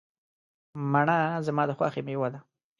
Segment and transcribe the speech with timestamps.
[0.91, 2.39] مڼه زما د خوښې مېوه ده.